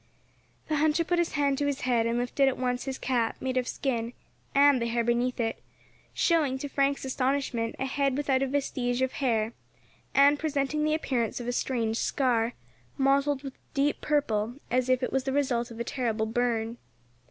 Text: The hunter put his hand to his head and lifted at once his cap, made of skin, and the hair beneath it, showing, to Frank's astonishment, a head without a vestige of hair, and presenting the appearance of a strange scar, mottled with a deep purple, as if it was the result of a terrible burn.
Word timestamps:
The 0.67 0.77
hunter 0.77 1.03
put 1.03 1.19
his 1.19 1.33
hand 1.33 1.59
to 1.59 1.67
his 1.67 1.81
head 1.81 2.07
and 2.07 2.17
lifted 2.17 2.47
at 2.47 2.57
once 2.57 2.85
his 2.85 2.97
cap, 2.97 3.37
made 3.39 3.55
of 3.55 3.67
skin, 3.67 4.13
and 4.55 4.81
the 4.81 4.87
hair 4.87 5.03
beneath 5.03 5.39
it, 5.39 5.61
showing, 6.11 6.57
to 6.57 6.67
Frank's 6.67 7.05
astonishment, 7.05 7.75
a 7.77 7.85
head 7.85 8.17
without 8.17 8.41
a 8.41 8.47
vestige 8.47 9.03
of 9.03 9.11
hair, 9.11 9.53
and 10.15 10.39
presenting 10.39 10.83
the 10.83 10.95
appearance 10.95 11.39
of 11.39 11.47
a 11.47 11.51
strange 11.51 11.97
scar, 11.97 12.55
mottled 12.97 13.43
with 13.43 13.53
a 13.53 13.57
deep 13.75 14.01
purple, 14.01 14.55
as 14.71 14.89
if 14.89 15.03
it 15.03 15.13
was 15.13 15.25
the 15.25 15.31
result 15.33 15.69
of 15.69 15.79
a 15.79 15.83
terrible 15.83 16.25
burn. 16.25 16.79